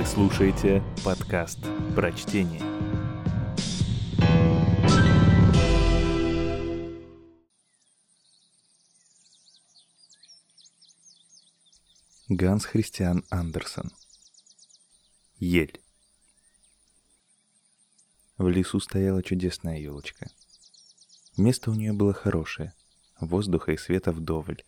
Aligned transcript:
Вы 0.00 0.06
слушаете 0.06 0.82
подкаст 1.04 1.58
«Прочтение». 1.94 2.62
Ганс 12.30 12.64
Христиан 12.64 13.26
Андерсон 13.28 13.90
Ель 15.36 15.78
В 18.38 18.48
лесу 18.48 18.80
стояла 18.80 19.22
чудесная 19.22 19.78
елочка. 19.78 20.30
Место 21.36 21.70
у 21.70 21.74
нее 21.74 21.92
было 21.92 22.14
хорошее, 22.14 22.72
воздуха 23.20 23.72
и 23.72 23.76
света 23.76 24.12
вдоволь. 24.12 24.64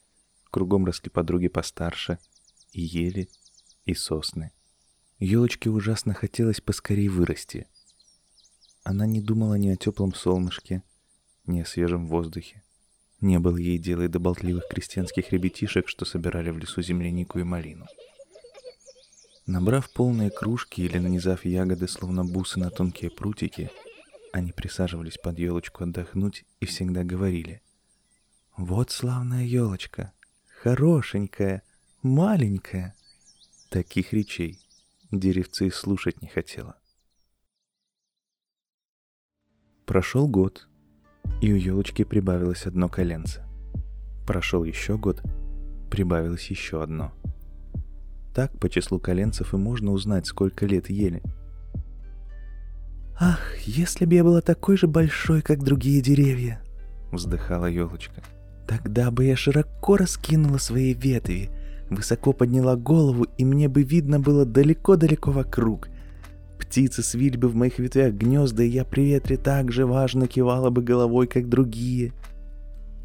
Кругом 0.51 0.85
росли 0.85 1.09
подруги 1.09 1.49
постарше, 1.49 2.19
и 2.73 2.83
ели, 2.83 3.31
и 3.87 3.95
сосны. 3.95 4.53
Елочке 5.23 5.71
ужасно 5.71 6.15
хотелось 6.15 6.61
поскорее 6.61 7.09
вырасти. 7.09 7.69
Она 8.83 9.07
не 9.07 9.21
думала 9.21 9.55
ни 9.55 9.69
о 9.69 9.77
теплом 9.77 10.13
солнышке, 10.15 10.83
ни 11.47 11.61
о 11.61 11.65
свежем 11.65 12.09
воздухе. 12.09 12.65
Не 13.21 13.39
было 13.39 13.57
ей 13.57 13.79
дела 13.79 14.03
и 14.03 14.09
до 14.09 14.19
болтливых 14.19 14.67
крестьянских 14.69 15.31
ребятишек, 15.31 15.89
что 15.89 16.05
собирали 16.05 16.51
в 16.51 16.59
лесу 16.59 16.83
землянику 16.83 17.39
и 17.39 17.45
малину. 17.45 17.87
Набрав 19.47 19.93
полные 19.93 20.31
кружки 20.31 20.81
или 20.81 20.99
нанизав 20.99 21.45
ягоды, 21.45 21.87
словно 21.87 22.25
бусы 22.25 22.59
на 22.59 22.71
тонкие 22.71 23.13
прутики, 23.13 23.71
они 24.33 24.51
присаживались 24.51 25.19
под 25.19 25.39
елочку 25.39 25.85
отдохнуть 25.85 26.45
и 26.59 26.67
всегда 26.67 27.05
говорили. 27.05 27.63
«Вот 28.57 28.91
славная 28.91 29.45
елочка, 29.45 30.11
хорошенькая, 30.49 31.63
маленькая». 32.03 32.97
Таких 33.71 34.13
речей 34.13 34.62
деревце 35.13 35.67
и 35.67 35.71
слушать 35.71 36.23
не 36.23 36.29
хотела. 36.29 36.77
Прошел 39.87 40.29
год, 40.29 40.69
и 41.41 41.53
у 41.53 41.57
елочки 41.57 42.05
прибавилось 42.05 42.67
одно 42.67 42.89
коленце. 42.89 43.45
Прошел 44.27 44.65
еще 44.65 44.97
год, 44.97 45.23
прибавилось 45.91 46.47
еще 46.49 46.83
одно. 46.83 47.13
Так 48.35 48.59
по 48.59 48.69
числу 48.69 48.99
коленцев 48.99 49.53
и 49.53 49.57
можно 49.57 49.93
узнать, 49.93 50.27
сколько 50.27 50.67
лет 50.67 50.89
ели. 50.89 51.23
«Ах, 53.21 53.59
если 53.61 54.07
бы 54.07 54.15
я 54.15 54.25
была 54.25 54.41
такой 54.41 54.77
же 54.77 54.87
большой, 54.87 55.43
как 55.43 55.63
другие 55.63 56.01
деревья!»— 56.01 56.63
вздыхала 57.13 57.67
елочка. 57.67 58.23
«Тогда 58.67 59.11
бы 59.11 59.25
я 59.25 59.37
широко 59.37 59.97
раскинула 59.97 60.59
свои 60.59 60.95
ветви, 60.95 61.51
высоко 61.95 62.33
подняла 62.33 62.77
голову, 62.77 63.27
и 63.39 63.45
мне 63.45 63.69
бы 63.69 63.83
видно 63.83 64.21
было 64.21 64.45
далеко-далеко 64.45 65.31
вокруг, 65.31 65.89
Птицы 66.63 67.03
свили 67.03 67.37
бы 67.37 67.49
в 67.49 67.55
моих 67.55 67.79
ветвях 67.79 68.15
гнезда, 68.15 68.63
и 68.63 68.69
я 68.69 68.85
при 68.85 69.03
ветре 69.03 69.37
так 69.37 69.73
же 69.73 69.85
важно 69.85 70.29
кивала 70.29 70.71
бы 70.71 70.81
головой, 70.81 71.27
как 71.27 71.49
другие. 71.49 72.13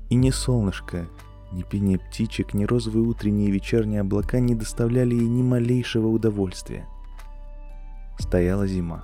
И 0.10 0.16
ни 0.16 0.30
солнышко, 0.30 1.08
ни 1.52 1.64
пение 1.64 2.00
птичек, 2.00 2.54
ни 2.54 2.64
розовые 2.64 3.04
утренние 3.04 3.50
и 3.50 3.52
вечерние 3.52 4.02
облака 4.02 4.40
не 4.40 4.56
доставляли 4.56 5.16
ей 5.16 5.28
ни 5.28 5.42
малейшего 5.42 6.08
удовольствия. 6.08 6.86
Стояла 8.20 8.68
зима. 8.68 9.04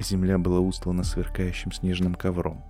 Земля 0.00 0.38
была 0.38 0.58
устлана 0.58 1.04
сверкающим 1.04 1.72
снежным 1.72 2.14
ковром. 2.14 2.64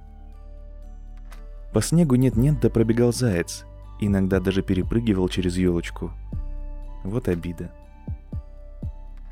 По 1.72 1.80
снегу 1.80 2.16
нет-нет, 2.16 2.60
да 2.60 2.68
пробегал 2.68 3.12
заяц, 3.12 3.64
иногда 4.06 4.40
даже 4.40 4.62
перепрыгивал 4.62 5.28
через 5.28 5.56
елочку. 5.56 6.12
Вот 7.04 7.28
обида. 7.28 7.70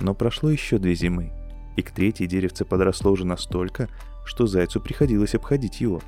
Но 0.01 0.15
прошло 0.15 0.51
еще 0.51 0.79
две 0.79 0.95
зимы, 0.95 1.33
и 1.77 1.83
к 1.83 1.91
третьей 1.91 2.27
деревце 2.27 2.65
подросло 2.65 3.11
уже 3.11 3.27
настолько, 3.27 3.89
что 4.25 4.47
зайцу 4.47 4.81
приходилось 4.81 5.35
обходить 5.35 5.81
его. 5.81 6.01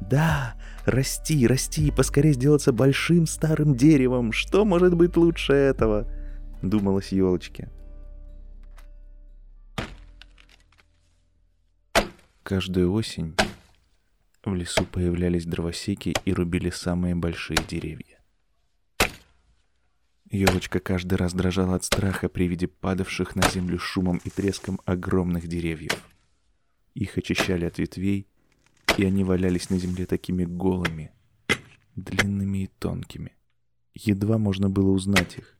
«Да, 0.00 0.54
расти, 0.84 1.46
расти, 1.46 1.90
поскорее 1.90 2.32
сделаться 2.32 2.72
большим 2.72 3.26
старым 3.26 3.74
деревом, 3.74 4.32
что 4.32 4.64
может 4.64 4.94
быть 4.94 5.16
лучше 5.16 5.52
этого?»— 5.52 6.06
думалось 6.62 7.12
елочке. 7.12 7.68
Каждую 12.42 12.92
осень 12.92 13.34
в 14.46 14.54
лесу 14.54 14.84
появлялись 14.84 15.44
дровосеки 15.44 16.14
и 16.24 16.32
рубили 16.32 16.70
самые 16.70 17.14
большие 17.14 17.58
деревья. 17.68 18.20
Елочка 20.30 20.80
каждый 20.80 21.14
раз 21.14 21.34
дрожала 21.34 21.76
от 21.76 21.84
страха 21.84 22.28
при 22.28 22.48
виде 22.48 22.66
падавших 22.66 23.36
на 23.36 23.48
землю 23.48 23.78
шумом 23.78 24.20
и 24.24 24.30
треском 24.30 24.80
огромных 24.84 25.46
деревьев. 25.46 25.92
Их 26.94 27.18
очищали 27.18 27.64
от 27.64 27.78
ветвей, 27.78 28.26
и 28.96 29.04
они 29.04 29.24
валялись 29.24 29.70
на 29.70 29.78
земле 29.78 30.06
такими 30.06 30.44
голыми, 30.44 31.12
длинными 31.94 32.64
и 32.64 32.66
тонкими. 32.66 33.36
Едва 33.94 34.38
можно 34.38 34.68
было 34.68 34.90
узнать 34.90 35.38
их. 35.38 35.58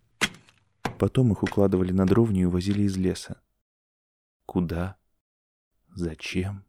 Потом 0.99 1.33
их 1.33 1.43
укладывали 1.43 1.93
на 1.93 2.07
дровню 2.07 2.43
и 2.43 2.45
увозили 2.45 2.83
из 2.83 2.97
леса. 2.97 3.41
Куда? 4.47 4.97
Зачем? 5.95 6.65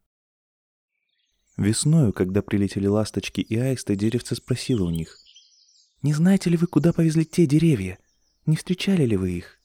Весною, 1.57 2.13
когда 2.13 2.41
прилетели 2.41 2.87
ласточки 2.87 3.41
и 3.41 3.57
аисты, 3.57 3.95
деревце 3.95 4.35
спросило 4.35 4.83
у 4.83 4.89
них— 4.89 5.17
не 6.03 6.13
знаете 6.13 6.49
ли 6.49 6.57
вы, 6.57 6.67
куда 6.67 6.93
повезли 6.93 7.25
те 7.25 7.45
деревья? 7.47 7.97
Не 8.45 8.55
встречали 8.55 9.03
ли 9.03 9.17
вы 9.17 9.31
их?» 9.31 9.59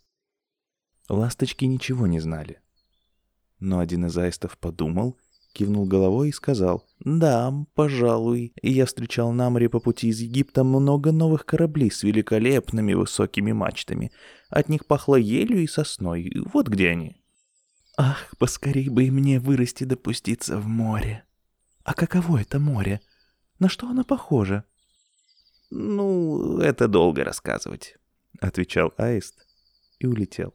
Ласточки 1.08 1.66
ничего 1.66 2.06
не 2.06 2.20
знали. 2.20 2.60
Но 3.58 3.81
один 3.81 4.06
из 4.06 4.16
аистов 4.16 4.56
подумал, 4.58 5.19
кивнул 5.52 5.84
головой 5.84 6.31
и 6.31 6.32
сказал, 6.32 6.88
«Да, 7.00 7.52
пожалуй, 7.75 8.54
я 8.62 8.86
встречал 8.86 9.32
на 9.32 9.50
море 9.50 9.69
по 9.69 9.78
пути 9.78 10.08
из 10.08 10.20
Египта 10.20 10.64
много 10.64 11.12
новых 11.12 11.44
кораблей 11.44 11.91
с 11.91 12.02
великолепными 12.02 12.94
высокими 12.94 13.52
мачтами. 13.52 14.10
От 14.48 14.69
них 14.69 14.86
пахло 14.86 15.16
елью 15.16 15.62
и 15.62 15.66
сосной. 15.66 16.32
Вот 16.52 16.69
где 16.69 16.88
они». 16.91 17.22
«Ах, 17.98 18.34
поскорей 18.38 18.88
бы 18.88 19.04
и 19.04 19.10
мне 19.10 19.38
вырасти 19.38 19.84
допуститься 19.84 20.58
в 20.58 20.66
море!» 20.66 21.25
«А 21.84 21.94
каково 21.94 22.41
это 22.43 22.59
море? 22.59 23.00
На 23.59 23.69
что 23.69 23.88
оно 23.88 24.04
похоже?» 24.04 24.65
«Ну, 25.70 26.59
это 26.59 26.87
долго 26.87 27.25
рассказывать»,— 27.25 27.97
отвечал 28.41 28.93
Аист 28.98 29.47
и 29.98 30.06
улетел. 30.06 30.54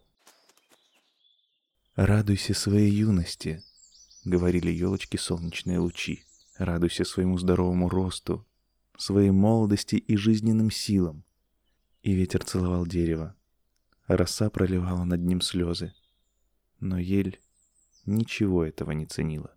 «Радуйся 1.95 2.53
своей 2.53 2.91
юности»,— 2.91 3.63
говорили 4.25 4.69
елочки 4.69 5.17
солнечные 5.17 5.79
лучи. 5.79 6.23
«Радуйся 6.57 7.03
своему 7.03 7.39
здоровому 7.39 7.89
росту, 7.89 8.45
своей 8.97 9.31
молодости 9.31 9.95
и 9.95 10.15
жизненным 10.15 10.69
силам». 10.69 11.23
И 12.03 12.13
ветер 12.13 12.43
целовал 12.43 12.85
дерево. 12.85 13.35
Роса 14.05 14.51
проливала 14.51 15.03
над 15.03 15.21
ним 15.21 15.41
слезы. 15.41 15.93
Но 16.79 16.99
ель 16.99 17.39
ничего 18.05 18.63
этого 18.63 18.91
не 18.91 19.07
ценила. 19.07 19.56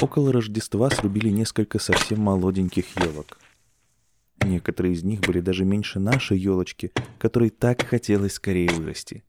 Около 0.00 0.32
Рождества 0.32 0.90
срубили 0.90 1.28
несколько 1.28 1.80
совсем 1.80 2.20
молоденьких 2.20 2.84
елок. 3.00 3.36
Некоторые 4.44 4.94
из 4.94 5.02
них 5.02 5.20
были 5.20 5.40
даже 5.40 5.64
меньше 5.64 5.98
нашей 5.98 6.38
елочки, 6.38 6.92
которой 7.18 7.50
так 7.50 7.82
хотелось 7.82 8.34
скорее 8.34 8.70
вырасти. 8.70 9.24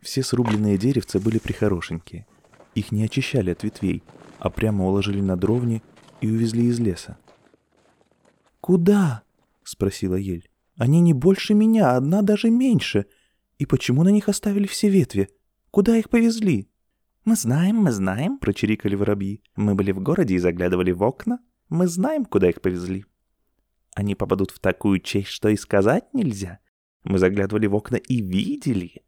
Все 0.00 0.22
срубленные 0.22 0.76
деревца 0.76 1.18
были 1.18 1.38
прихорошенькие. 1.38 2.26
Их 2.74 2.92
не 2.92 3.04
очищали 3.04 3.50
от 3.50 3.62
ветвей, 3.64 4.02
а 4.38 4.50
прямо 4.50 4.86
уложили 4.86 5.22
на 5.22 5.34
дровни 5.34 5.82
и 6.20 6.28
увезли 6.28 6.66
из 6.66 6.78
леса. 6.78 7.16
«Куда?»— 8.60 9.22
спросила 9.64 10.16
ель. 10.16 10.46
«Они 10.76 11.00
не 11.00 11.14
больше 11.14 11.54
меня, 11.54 11.96
одна 11.96 12.20
даже 12.20 12.50
меньше. 12.50 13.06
И 13.58 13.64
почему 13.64 14.02
на 14.02 14.10
них 14.10 14.28
оставили 14.28 14.66
все 14.66 14.90
ветви? 14.90 15.30
Куда 15.70 15.96
их 15.96 16.10
повезли?» 16.10 16.68
«Мы 17.24 17.36
знаем, 17.36 17.76
мы 17.76 17.90
знаем»,— 17.90 18.38
прочирикали 18.40 18.94
воробьи. 18.96 19.42
«Мы 19.56 19.74
были 19.74 19.92
в 19.92 20.00
городе 20.00 20.34
и 20.34 20.38
заглядывали 20.38 20.92
в 20.92 21.02
окна. 21.02 21.38
Мы 21.70 21.88
знаем, 21.88 22.26
куда 22.26 22.50
их 22.50 22.60
повезли». 22.60 23.06
«Они 23.94 24.14
попадут 24.14 24.50
в 24.50 24.58
такую 24.58 25.00
честь, 25.00 25.28
что 25.28 25.48
и 25.48 25.56
сказать 25.56 26.12
нельзя. 26.12 26.58
Мы 27.02 27.18
заглядывали 27.18 27.66
в 27.66 27.74
окна 27.74 27.96
и 27.96 28.20
видели. 28.20 29.04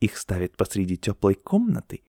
Их 0.00 0.18
ставят 0.18 0.56
посреди 0.56 0.98
теплой 0.98 1.34
комнаты 1.34 2.02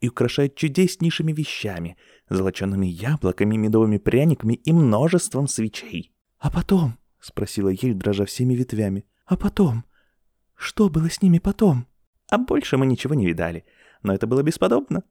и 0.00 0.08
украшают 0.08 0.56
чудеснейшими 0.56 1.32
вещами, 1.32 1.96
золочеными 2.28 2.86
яблоками, 2.86 3.56
медовыми 3.56 3.98
пряниками 3.98 4.54
и 4.54 4.72
множеством 4.72 5.46
свечей». 5.46 6.12
«А 6.40 6.50
потом?»— 6.50 6.98
спросила 7.20 7.68
Ель, 7.68 7.94
дрожа 7.94 8.24
всеми 8.24 8.54
ветвями. 8.54 9.06
«А 9.26 9.36
потом? 9.36 9.84
Что 10.56 10.88
было 10.88 11.08
с 11.08 11.22
ними 11.22 11.38
потом?» 11.38 11.86
«А 12.28 12.38
больше 12.38 12.78
мы 12.78 12.86
ничего 12.86 13.14
не 13.14 13.26
видали» 13.26 13.64
но 14.02 14.14
это 14.14 14.26
было 14.26 14.42
бесподобно. 14.42 15.04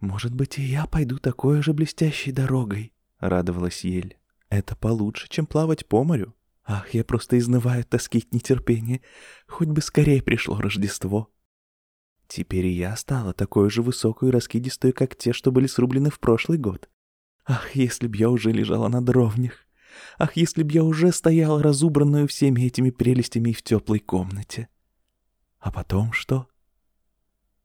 «Может 0.00 0.34
быть, 0.34 0.58
и 0.58 0.62
я 0.62 0.86
пойду 0.86 1.18
такой 1.18 1.62
же 1.62 1.72
блестящей 1.72 2.32
дорогой»,— 2.32 2.92
радовалась 3.18 3.84
Ель. 3.84 4.18
«Это 4.50 4.76
получше, 4.76 5.28
чем 5.28 5.46
плавать 5.46 5.86
по 5.86 6.04
морю. 6.04 6.34
Ах, 6.66 6.94
я 6.94 7.04
просто 7.04 7.38
изнываю 7.38 7.80
от 7.80 7.88
тоски 7.88 8.18
от 8.18 8.32
нетерпения. 8.32 9.00
Хоть 9.46 9.68
бы 9.68 9.80
скорее 9.80 10.22
пришло 10.22 10.58
Рождество. 10.58 11.30
Теперь 12.26 12.66
и 12.66 12.72
я 12.72 12.96
стала 12.96 13.34
такой 13.34 13.70
же 13.70 13.82
высокой 13.82 14.30
и 14.30 14.32
раскидистой, 14.32 14.92
как 14.92 15.14
те, 15.14 15.32
что 15.32 15.52
были 15.52 15.66
срублены 15.66 16.10
в 16.10 16.18
прошлый 16.18 16.58
год. 16.58 16.88
Ах, 17.46 17.76
если 17.76 18.06
б 18.06 18.16
я 18.16 18.30
уже 18.30 18.50
лежала 18.50 18.88
на 18.88 19.04
дровнях. 19.04 19.66
Ах, 20.18 20.36
если 20.36 20.62
б 20.62 20.72
я 20.72 20.84
уже 20.84 21.12
стояла 21.12 21.62
разубранную 21.62 22.26
всеми 22.26 22.62
этими 22.62 22.90
прелестями 22.90 23.52
в 23.52 23.62
теплой 23.62 23.98
комнате. 23.98 24.68
А 25.60 25.70
потом 25.70 26.12
что? 26.12 26.48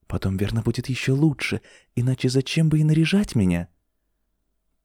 Потом, 0.10 0.38
верно, 0.38 0.64
будет 0.64 0.90
еще 0.90 1.12
лучше, 1.12 1.62
иначе 1.96 2.30
зачем 2.30 2.68
бы 2.68 2.80
и 2.80 2.84
наряжать 2.84 3.36
меня? 3.36 3.70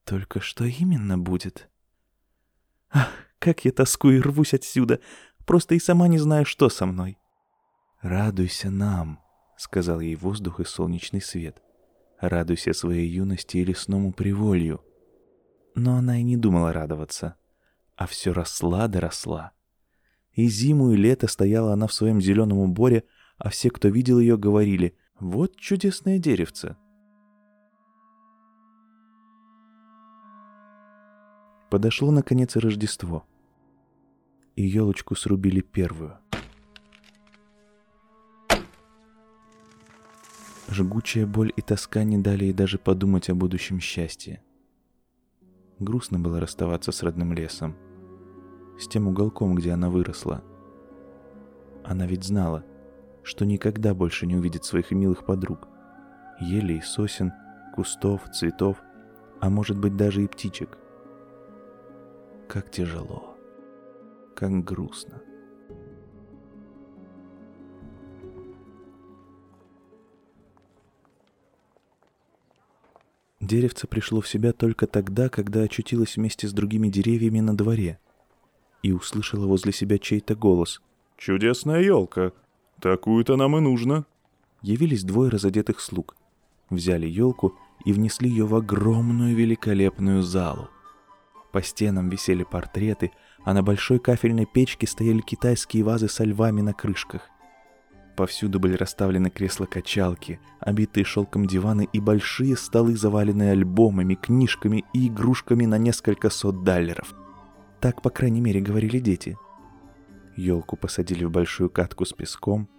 Только 0.03 0.39
что 0.39 0.65
именно 0.65 1.17
будет? 1.17 1.67
Ах, 2.91 3.09
как 3.39 3.65
я 3.65 3.71
тоскую 3.71 4.17
и 4.17 4.21
рвусь 4.21 4.53
отсюда, 4.53 5.01
просто 5.47 5.73
и 5.73 5.79
сама 5.79 6.07
не 6.07 6.19
знаю, 6.19 6.45
что 6.45 6.69
со 6.69 6.85
мной. 6.85 7.17
Радуйся 8.01 8.69
нам,— 8.69 9.19
сказал 9.57 9.99
ей 9.99 10.15
воздух 10.15 10.59
и 10.59 10.63
солнечный 10.63 11.21
свет. 11.21 11.61
«Радуйся 12.19 12.73
своей 12.73 13.09
юности 13.09 13.57
и 13.57 13.65
лесному 13.65 14.13
приволью». 14.13 14.81
Но 15.73 15.95
она 15.95 16.19
и 16.19 16.23
не 16.23 16.37
думала 16.37 16.71
радоваться, 16.71 17.35
а 17.95 18.05
все 18.05 18.31
росла 18.31 18.87
да 18.87 18.99
росла. 18.99 19.53
И 20.33 20.47
зиму, 20.47 20.91
и 20.91 20.97
лето 20.97 21.27
стояла 21.27 21.73
она 21.73 21.87
в 21.87 21.93
своем 21.93 22.21
зеленом 22.21 22.59
уборе, 22.59 23.05
а 23.37 23.49
все, 23.49 23.69
кто 23.69 23.87
видел 23.87 24.19
ее, 24.19 24.37
говорили 24.37 24.95
«Вот 25.19 25.55
чудесное 25.55 26.19
деревце». 26.19 26.75
Подошло, 31.69 32.11
наконец, 32.11 32.55
Рождество. 32.57 33.25
И 34.55 34.63
елочку 34.63 35.15
срубили 35.15 35.61
первую. 35.61 36.17
Жгучая 40.67 41.25
боль 41.25 41.53
и 41.55 41.61
тоска 41.61 42.03
не 42.03 42.17
дали 42.17 42.45
ей 42.45 42.53
даже 42.53 42.77
подумать 42.77 43.29
о 43.29 43.35
будущем 43.35 43.79
счастье. 43.79 44.43
Грустно 45.79 46.19
было 46.19 46.41
расставаться 46.41 46.91
с 46.91 47.03
родным 47.03 47.31
лесом, 47.31 47.75
с 48.77 48.87
тем 48.87 49.07
уголком, 49.07 49.55
где 49.55 49.71
она 49.71 49.89
выросла. 49.89 50.43
Она 51.83 52.05
ведь 52.05 52.23
знала, 52.23 52.65
что 53.25 53.43
никогда 53.43 53.95
больше 53.95 54.27
не 54.27 54.35
увидит 54.35 54.63
своих 54.63 54.91
милых 54.91 55.25
подруг, 55.25 55.67
елей, 56.39 56.81
сосен, 56.83 57.33
кустов, 57.73 58.21
цветов, 58.31 58.77
а 59.41 59.49
может 59.49 59.77
быть 59.77 59.97
даже 59.97 60.23
и 60.23 60.27
птичек. 60.27 60.77
Как 62.47 62.69
тяжело, 62.69 63.35
как 64.35 64.63
грустно. 64.63 65.21
Деревце 73.41 73.87
пришло 73.87 74.21
в 74.21 74.27
себя 74.27 74.53
только 74.53 74.85
тогда, 74.85 75.29
когда 75.29 75.61
очутилось 75.61 76.15
вместе 76.15 76.47
с 76.47 76.53
другими 76.53 76.89
деревьями 76.89 77.39
на 77.39 77.57
дворе 77.57 77.99
и 78.83 78.91
услышала 78.91 79.47
возле 79.47 79.71
себя 79.71 79.97
чей-то 79.97 80.35
голос. 80.35 80.81
«Чудесная 81.17 81.81
елка! 81.81 82.33
Такую-то 82.79 83.35
нам 83.35 83.57
и 83.57 83.59
нужно!» 83.59 84.05
Явились 84.61 85.03
двое 85.03 85.29
разодетых 85.29 85.79
слуг. 85.79 86.15
Взяли 86.69 87.07
елку 87.07 87.55
и 87.85 87.93
внесли 87.93 88.29
ее 88.29 88.45
в 88.45 88.55
огромную 88.55 89.35
великолепную 89.35 90.23
залу. 90.23 90.69
По 91.51 91.61
стенам 91.61 92.09
висели 92.09 92.43
портреты, 92.43 93.11
а 93.43 93.53
на 93.53 93.63
большой 93.63 93.99
кафельной 93.99 94.45
печке 94.45 94.87
стояли 94.87 95.21
китайские 95.21 95.83
вазы 95.83 96.09
со 96.09 96.23
львами 96.23 96.61
на 96.61 96.73
крышках. 96.73 97.29
Повсюду 98.15 98.59
были 98.59 98.75
расставлены 98.75 99.29
кресла-качалки, 99.29 100.39
обитые 100.59 101.03
шелком 101.03 101.47
диваны 101.47 101.87
и 101.91 101.99
большие 101.99 102.55
столы, 102.55 102.95
заваленные 102.95 103.51
альбомами, 103.51 104.15
книжками 104.15 104.85
и 104.93 105.07
игрушками 105.07 105.65
на 105.65 105.77
несколько 105.77 106.29
сот 106.29 106.63
даллеров. 106.63 107.13
Так, 107.81 108.01
по 108.01 108.09
крайней 108.09 108.41
мере, 108.41 108.61
говорили 108.61 108.99
дети. 108.99 109.37
Елку 110.35 110.77
посадили 110.77 111.23
в 111.23 111.31
большую 111.31 111.69
катку 111.69 112.05
с 112.05 112.13
песком, 112.13 112.69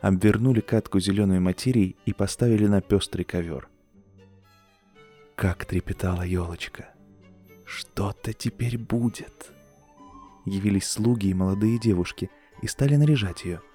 обвернули 0.00 0.60
катку 0.60 1.00
зеленой 1.00 1.40
материей 1.40 1.96
и 2.06 2.12
поставили 2.12 2.66
на 2.66 2.80
пестрый 2.80 3.24
ковер. 3.24 3.68
Как 5.34 5.64
трепетала 5.64 6.22
елочка! 6.22 6.88
Что-то 7.64 8.32
теперь 8.32 8.78
будет! 8.78 9.52
Явились 10.44 10.88
слуги 10.88 11.28
и 11.28 11.34
молодые 11.34 11.78
девушки 11.78 12.30
и 12.62 12.66
стали 12.66 12.96
наряжать 12.96 13.44
ее– 13.44 13.60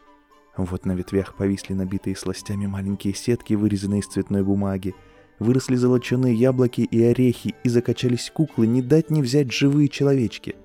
вот 0.58 0.86
на 0.86 0.94
ветвях 0.94 1.36
повисли 1.36 1.74
набитые 1.74 2.16
сластями 2.16 2.66
маленькие 2.66 3.14
сетки, 3.14 3.54
вырезанные 3.54 4.02
из 4.02 4.08
цветной 4.08 4.44
бумаги. 4.44 4.94
Выросли 5.40 5.76
золоченые 5.76 6.36
яблоки 6.36 6.82
и 6.82 7.02
орехи, 7.04 7.56
и 7.64 7.70
закачались 7.70 8.30
куклы, 8.30 8.68
не 8.68 8.82
дать 8.82 9.10
не 9.10 9.22
взять 9.22 9.52
живые 9.52 9.88
человечки. 9.88 10.56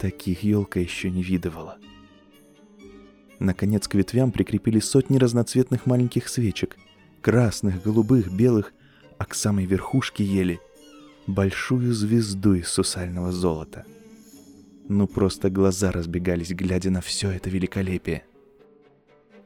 Таких 0.00 0.44
елка 0.44 0.80
еще 0.80 1.10
не 1.10 1.22
видывала. 1.22 1.76
Наконец 3.38 3.86
к 3.86 3.94
ветвям 3.94 4.32
прикрепили 4.32 4.80
сотни 4.80 5.18
разноцветных 5.18 5.84
маленьких 5.84 6.28
свечек. 6.28 6.78
Красных, 7.20 7.82
голубых, 7.82 8.32
белых, 8.32 8.72
а 9.18 9.26
к 9.26 9.34
самой 9.34 9.66
верхушке 9.66 10.24
ели 10.24 10.58
большую 11.26 11.92
звезду 11.92 12.54
из 12.54 12.68
сусального 12.68 13.30
золота. 13.30 13.84
Ну 14.88 15.06
просто 15.06 15.50
глаза 15.50 15.92
разбегались, 15.92 16.52
глядя 16.52 16.90
на 16.90 17.02
все 17.02 17.30
это 17.30 17.50
великолепие. 17.50 18.24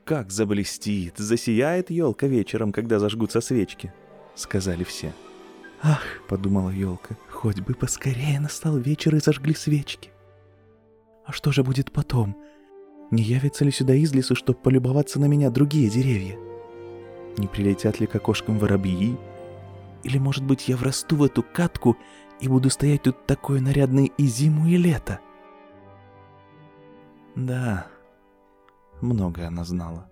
«Как 0.05 0.31
заблестит, 0.31 1.19
засияет 1.19 1.91
елка 1.91 2.29
вечером, 2.29 2.71
когда 2.71 3.01
зажгутся 3.01 3.41
свечки»,— 3.41 3.93
сказали 4.37 4.85
все. 4.85 5.13
«Ах»,— 5.83 6.03
подумала 6.29 6.71
елка,— 6.71 7.17
«хоть 7.29 7.61
бы 7.61 7.75
поскорее 7.75 8.39
настал 8.39 8.79
вечер 8.79 9.17
и 9.17 9.19
зажгли 9.19 9.55
свечки». 9.55 10.14
«А 11.25 11.33
что 11.33 11.53
же 11.53 11.63
будет 11.63 11.93
потом? 11.93 12.37
Не 13.11 13.23
явятся 13.23 13.65
ли 13.65 13.71
сюда 13.71 13.95
из 13.95 14.13
лесу, 14.13 14.35
чтобы 14.35 14.59
полюбоваться 14.59 15.21
на 15.21 15.27
меня 15.27 15.51
другие 15.51 15.89
деревья? 15.89 16.39
Не 17.39 17.47
прилетят 17.47 18.01
ли 18.01 18.07
к 18.07 18.15
окошкам 18.15 18.59
воробьи? 18.59 19.17
Или, 20.03 20.19
может 20.19 20.45
быть, 20.45 20.69
я 20.69 20.77
врасту 20.77 21.17
в 21.17 21.23
эту 21.23 21.43
катку 21.43 21.97
и 22.41 22.49
буду 22.49 22.71
стоять 22.71 23.03
тут 23.03 23.27
такой 23.27 23.61
нарядный 23.61 24.13
и 24.19 24.27
зиму, 24.27 24.67
и 24.67 24.77
лето?» 24.77 25.21
Да, 27.35 27.89
много 29.01 29.47
она 29.47 29.65
знала. 29.65 30.09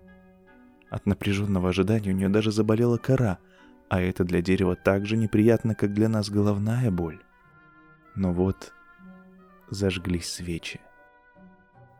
От 0.89 1.05
напряженного 1.05 1.69
ожидания 1.69 2.11
у 2.11 2.15
нее 2.15 2.29
даже 2.29 2.51
заболела 2.51 2.97
кора, 2.97 3.39
а 3.89 4.01
это 4.01 4.23
для 4.23 4.41
дерева 4.41 4.75
так 4.75 5.05
же 5.05 5.17
неприятно, 5.17 5.73
как 5.73 5.93
для 5.93 6.09
нас 6.09 6.29
головная 6.29 6.91
боль. 6.91 7.21
Но 8.15 8.33
вот 8.33 8.73
зажглись 9.69 10.29
свечи. 10.29 10.81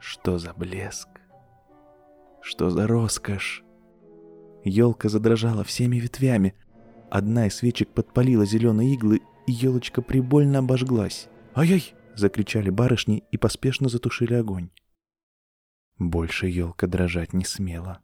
Что 0.05 0.37
за 0.37 0.53
блеск? 0.53 1.07
Что 2.41 2.69
за 2.69 2.87
роскошь? 2.87 3.63
Елка 4.65 5.07
задрожала 5.07 5.63
всеми 5.63 5.95
ветвями. 5.95 6.55
Одна 7.09 7.47
из 7.47 7.55
свечек 7.55 7.93
подпалила 7.93 8.45
зеленые 8.45 8.95
иглы, 8.95 9.21
и 9.47 9.53
елочка 9.53 10.01
прибольно 10.01 10.59
обожглась. 10.59 11.29
«Ай-яй!»— 11.55 11.95
закричали 12.15 12.69
барышни 12.69 13.23
и 13.31 13.37
поспешно 13.37 13.87
затушили 13.87 14.33
огонь. 14.33 14.71
Больше 15.97 16.47
елка 16.47 16.85
дрожать 16.85 17.31
не 17.31 17.45
смела. 17.45 18.01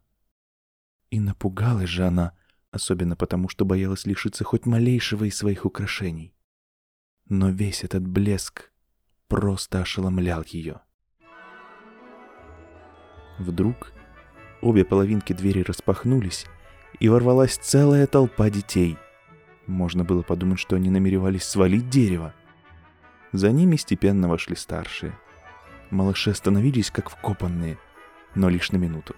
И 1.10 1.20
напугалась 1.20 1.90
же 1.90 2.06
она, 2.06 2.32
особенно 2.70 3.14
потому, 3.14 3.50
что 3.50 3.66
боялась 3.66 4.06
лишиться 4.06 4.42
хоть 4.42 4.64
малейшего 4.64 5.24
из 5.24 5.36
своих 5.36 5.66
украшений. 5.66 6.34
Но 7.28 7.50
весь 7.50 7.84
этот 7.84 8.08
блеск 8.08 8.72
просто 9.28 9.82
ошеломлял 9.82 10.42
ее. 10.46 10.80
Вдруг 13.40 13.92
обе 14.60 14.84
половинки 14.84 15.32
двери 15.32 15.62
распахнулись, 15.62 16.46
и 17.00 17.08
ворвалась 17.08 17.56
целая 17.56 18.06
толпа 18.06 18.50
детей. 18.50 18.96
Можно 19.66 20.04
было 20.04 20.22
подумать, 20.22 20.60
что 20.60 20.76
они 20.76 20.90
намеревались 20.90 21.42
свалить 21.42 21.90
дерево. 21.90 22.34
За 23.32 23.50
ними 23.50 23.74
степенно 23.74 24.28
вошли 24.28 24.54
старшие— 24.54 25.18
Малыши 25.90 26.30
остановились, 26.30 26.90
как 26.90 27.10
вкопанные, 27.10 27.78
но 28.34 28.48
лишь 28.48 28.70
на 28.70 28.76
минуту. 28.76 29.14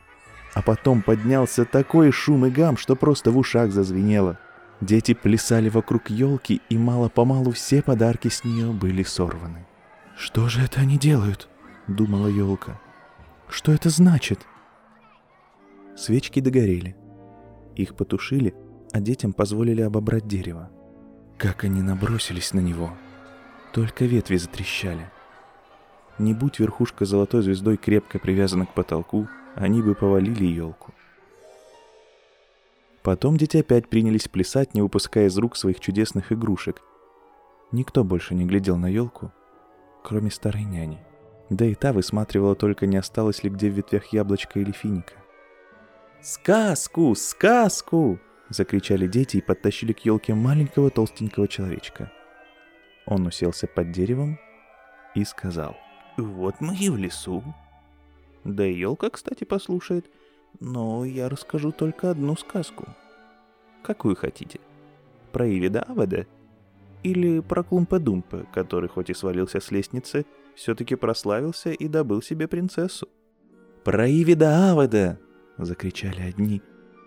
А 0.54 0.62
потом 0.62 1.02
поднялся 1.02 1.64
такой 1.64 2.10
шум 2.12 2.46
и 2.46 2.50
гам, 2.50 2.76
что 2.76 2.96
просто 2.96 3.30
в 3.30 3.38
ушах 3.38 3.72
зазвенело. 3.72 4.38
Дети 4.80 5.14
плясали 5.14 5.68
вокруг 5.68 6.10
елки, 6.10 6.60
и 6.68 6.76
мало-помалу 6.76 7.52
все 7.52 7.82
подарки 7.82 8.28
с 8.28 8.44
нее 8.44 8.72
были 8.72 9.02
сорваны. 9.02 9.66
«Что 10.16 10.48
же 10.48 10.62
это 10.62 10.80
они 10.80 10.98
делают?»— 10.98 11.48
думала 11.86 12.26
елка. 12.26 12.80
«Что 13.52 13.70
это 13.70 13.90
значит?» 13.90 14.40
Свечки 15.94 16.40
догорели. 16.40 16.96
Их 17.76 17.94
потушили, 17.94 18.54
а 18.92 19.00
детям 19.00 19.34
позволили 19.34 19.82
обобрать 19.82 20.26
дерево. 20.26 20.70
Как 21.36 21.64
они 21.64 21.82
набросились 21.82 22.54
на 22.54 22.60
него. 22.60 22.94
Только 23.74 24.06
ветви 24.06 24.36
затрещали— 24.36 25.10
Не 26.18 26.34
будь 26.34 26.60
верхушка 26.60 27.04
золотой 27.04 27.42
звездой 27.42 27.76
крепко 27.76 28.18
привязана 28.18 28.64
к 28.66 28.74
потолку, 28.74 29.28
они 29.54 29.82
бы 29.82 29.94
повалили 29.94 30.44
елку. 30.44 30.92
Потом 33.02 33.36
дети 33.36 33.58
опять 33.58 33.88
принялись 33.88 34.28
плясать, 34.28 34.74
не 34.74 34.80
выпуская 34.82 35.26
из 35.26 35.36
рук 35.36 35.56
своих 35.56 35.80
чудесных 35.80 36.32
игрушек. 36.32 36.80
Никто 37.70 38.04
больше 38.04 38.34
не 38.34 38.46
глядел 38.46 38.76
на 38.76 38.86
елку, 38.86 39.30
кроме 40.02 40.30
старой 40.30 40.64
няни. 40.64 41.04
Да 41.52 41.66
и 41.66 41.74
та 41.74 41.92
высматривала 41.92 42.54
только, 42.54 42.86
не 42.86 42.96
осталось 42.96 43.44
ли 43.44 43.50
где 43.50 43.68
в 43.68 43.74
ветвях 43.74 44.06
яблочка 44.06 44.58
или 44.58 44.72
финика. 44.72 45.12
«Сказку! 46.22 47.14
Сказку!»— 47.14 48.18
закричали 48.48 49.06
дети 49.06 49.36
и 49.36 49.42
подтащили 49.42 49.92
к 49.92 49.98
елке 50.06 50.32
маленького 50.32 50.88
толстенького 50.88 51.46
человечка. 51.46 52.10
Он 53.04 53.26
уселся 53.26 53.66
под 53.66 53.92
деревом 53.92 54.38
и 55.14 55.24
сказал. 55.24 55.76
«Вот 56.16 56.54
мы 56.60 56.74
и 56.74 56.88
в 56.88 56.96
лесу». 56.96 57.44
Да 58.44 58.64
и 58.64 58.72
елка, 58.72 59.10
кстати, 59.10 59.44
послушает. 59.44 60.06
Но 60.58 61.04
я 61.04 61.28
расскажу 61.28 61.70
только 61.70 62.10
одну 62.10 62.34
сказку. 62.34 62.86
Какую 63.82 64.16
хотите? 64.16 64.58
Про 65.32 65.46
Ивида 65.46 65.82
Аведа? 65.82 66.26
Или 67.02 67.40
про 67.40 67.62
Клумпа-Думпа, 67.62 68.46
который 68.54 68.88
хоть 68.88 69.10
и 69.10 69.14
свалился 69.14 69.60
с 69.60 69.70
лестницы, 69.70 70.24
все-таки 70.54 70.94
прославился 70.94 71.70
и 71.70 71.88
добыл 71.88 72.22
себе 72.22 72.48
принцессу? 72.48 73.08
«Про 73.84 74.08
Ивида 74.08 74.72
Аведа!»— 74.72 75.18
закричали 75.58 76.22
одни. 76.22 76.62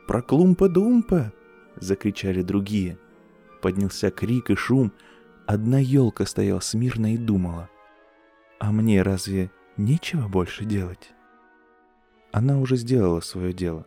«Про 0.07 0.21
Клумпа-Думпа!»— 0.21 1.31
закричали 1.77 2.41
другие. 2.41 2.97
Поднялся 3.61 4.11
крик 4.11 4.49
и 4.49 4.55
шум. 4.55 4.91
Одна 5.45 5.79
елка 5.79 6.25
стояла 6.25 6.59
смирно 6.59 7.13
и 7.13 7.17
думала. 7.17 7.69
«А 8.59 8.71
мне 8.71 9.01
разве 9.01 9.51
нечего 9.77 10.27
больше 10.27 10.65
делать?» 10.65 11.11
Она 12.31 12.59
уже 12.59 12.75
сделала 12.75 13.21
свое 13.21 13.53
дело. 13.53 13.85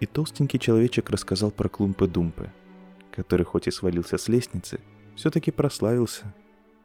И 0.00 0.06
толстенький 0.06 0.58
человечек 0.58 1.10
рассказал 1.10 1.50
про 1.50 1.68
Клумпы-Думпы, 1.68 2.50
который 3.10 3.44
хоть 3.44 3.66
и 3.66 3.70
свалился 3.70 4.18
с 4.18 4.28
лестницы, 4.28 4.80
все-таки 5.16 5.50
прославился 5.50 6.34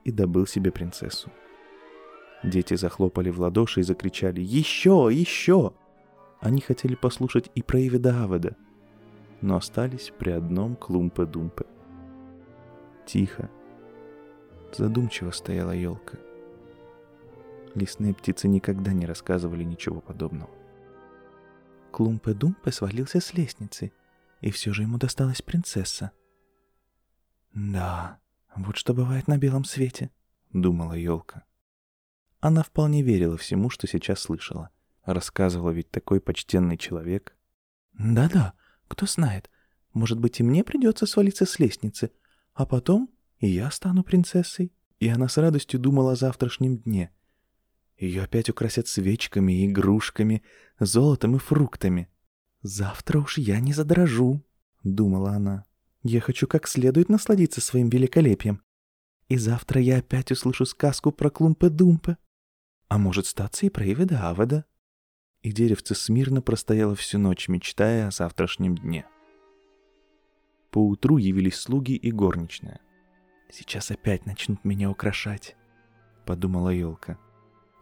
и 0.04 0.12
добыл 0.12 0.48
себе 0.48 0.72
принцессу. 0.72 1.30
Дети 2.46 2.76
захлопали 2.76 3.32
в 3.32 3.40
ладоши 3.40 3.80
и 3.80 3.84
закричали 3.84 4.40
«Еще! 4.40 5.10
Еще!» 5.12 5.74
Они 6.40 6.62
хотели 6.62 6.94
послушать 6.94 7.50
и 7.56 7.64
про 7.64 7.80
Ивида 7.80 8.24
Аведа, 8.24 8.56
но 9.42 9.56
остались 9.56 10.14
при 10.20 10.30
одном 10.30 10.76
Клумпе-Думпе. 10.76 11.66
Тихо, 13.08 13.50
задумчиво 14.72 15.32
стояла 15.32 15.72
елка. 15.72 16.20
Лесные 17.74 18.14
птицы 18.14 18.48
никогда 18.48 18.94
не 18.94 19.08
рассказывали 19.08 19.64
ничего 19.64 20.02
подобного. 20.02 20.52
Клумпе-Думпе 21.92 22.72
свалился 22.72 23.22
с 23.22 23.34
лестницы, 23.34 23.92
и 24.42 24.52
все 24.52 24.72
же 24.72 24.84
ему 24.84 25.00
досталась 25.00 25.42
принцесса. 25.42 26.12
«Да, 27.54 28.20
вот 28.56 28.78
что 28.78 28.94
бывает 28.94 29.28
на 29.28 29.40
белом 29.40 29.64
свете»,— 29.64 30.12
думала 30.54 30.94
елка. 30.94 31.44
Она 32.40 32.64
вполне 32.64 33.02
верила 33.02 33.38
всему, 33.38 33.70
что 33.70 33.88
сейчас 33.88 34.20
слышала. 34.20 34.70
Рассказывала 35.04 35.72
ведь 35.72 35.92
такой 35.92 36.20
почтенный 36.20 36.78
человек. 36.78 37.36
«Да-да, 37.94 38.54
кто 38.88 39.06
знает, 39.06 39.50
может 39.94 40.20
быть, 40.20 40.40
и 40.40 40.44
мне 40.44 40.64
придется 40.64 41.06
свалиться 41.06 41.46
с 41.46 41.60
лестницы, 41.60 42.12
а 42.54 42.66
потом 42.66 43.10
и 43.40 43.48
я 43.48 43.72
стану 43.72 44.04
принцессой». 44.04 44.74
И 45.00 45.10
она 45.10 45.28
с 45.28 45.38
радостью 45.38 45.80
думала 45.80 46.14
о 46.14 46.16
завтрашнем 46.16 46.78
дне. 46.78 47.12
Ее 47.98 48.24
опять 48.24 48.50
украсят 48.50 48.88
свечками 48.88 49.66
игрушками, 49.66 50.42
золотом 50.80 51.36
и 51.36 51.40
фруктами. 51.40 52.10
«Завтра 52.62 53.20
уж 53.20 53.38
я 53.38 53.60
не 53.60 53.74
задрожу»,— 53.74 54.42
думала 54.84 55.32
она. 55.32 55.66
«Я 56.04 56.22
хочу 56.22 56.48
как 56.48 56.68
следует 56.68 57.10
насладиться 57.10 57.62
своим 57.62 57.90
великолепием. 57.90 58.62
И 59.28 59.38
завтра 59.38 59.82
я 59.82 59.98
опять 59.98 60.32
услышу 60.32 60.66
сказку 60.66 61.12
про 61.12 61.30
Клумпе-Думпе. 61.30 62.18
А 62.88 62.98
может, 62.98 63.26
статься 63.26 63.66
и 63.66 63.70
про 63.70 63.86
Иведа 63.86 64.30
Аведа». 64.30 64.66
И 65.42 65.52
деревце 65.52 65.96
смирно 65.96 66.42
простояло 66.42 66.96
всю 66.96 67.20
ночь, 67.20 67.48
мечтая 67.48 68.08
о 68.08 68.12
завтрашнем 68.12 68.78
дне. 68.78 69.06
Поутру 70.72 71.18
явились 71.18 71.56
слуги 71.56 71.96
и 71.96 72.12
горничная. 72.12 72.80
«Сейчас 73.50 73.92
опять 73.92 74.26
начнут 74.26 74.64
меня 74.66 74.90
украшать»,— 74.90 75.56
подумала 76.26 76.70
елка 76.70 77.18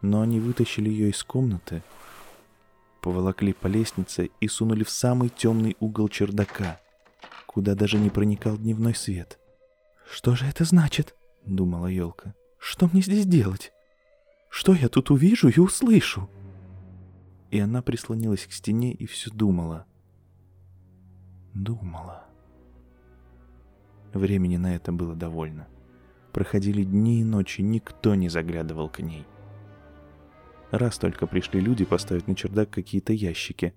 но 0.04 0.20
они 0.20 0.38
вытащили 0.38 0.90
ее 0.90 1.10
из 1.10 1.24
комнаты, 1.24 1.82
поволокли 3.00 3.52
по 3.52 3.66
лестнице 3.66 4.30
и 4.40 4.48
сунули 4.48 4.84
в 4.84 4.90
самый 4.90 5.30
темный 5.30 5.76
угол 5.80 6.08
чердака, 6.08 6.78
куда 7.46 7.74
даже 7.74 7.96
не 7.96 8.10
проникал 8.10 8.58
дневной 8.58 8.94
свет. 8.94 9.38
«Что 10.10 10.36
же 10.36 10.44
это 10.44 10.64
значит?»— 10.64 11.16
думала 11.46 11.86
елка. 11.86 12.34
«Что 12.58 12.88
мне 12.92 13.00
здесь 13.00 13.24
делать? 13.24 13.72
Что 14.54 14.72
я 14.72 14.88
тут 14.88 15.10
увижу 15.10 15.48
и 15.48 15.58
услышу?» 15.58 16.30
И 17.50 17.58
она 17.58 17.82
прислонилась 17.82 18.46
к 18.46 18.52
стене 18.52 18.92
и 18.92 19.04
все 19.04 19.28
думала. 19.32 19.84
Думала. 21.54 22.24
Времени 24.12 24.56
на 24.56 24.76
это 24.76 24.92
было 24.92 25.16
довольно. 25.16 25.66
Проходили 26.32 26.84
дни 26.84 27.20
и 27.20 27.24
ночи, 27.24 27.62
никто 27.62 28.14
не 28.14 28.28
заглядывал 28.28 28.88
к 28.88 29.00
ней. 29.00 29.26
Раз 30.70 30.98
только 30.98 31.26
пришли 31.26 31.58
люди 31.58 31.84
поставить 31.84 32.28
на 32.28 32.36
чердак 32.36 32.70
какие-то 32.70 33.12
ящики. 33.12 33.74